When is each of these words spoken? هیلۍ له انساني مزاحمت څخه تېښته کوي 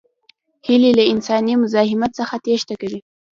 هیلۍ 0.67 0.91
له 0.99 1.03
انساني 1.13 1.53
مزاحمت 1.61 2.11
څخه 2.19 2.35
تېښته 2.45 2.75
کوي 2.81 2.99